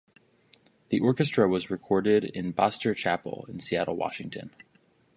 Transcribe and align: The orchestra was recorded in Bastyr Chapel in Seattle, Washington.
The 0.89 0.99
orchestra 0.99 1.47
was 1.47 1.69
recorded 1.69 2.23
in 2.23 2.53
Bastyr 2.53 2.95
Chapel 2.95 3.45
in 3.47 3.59
Seattle, 3.59 3.95
Washington. 3.97 4.49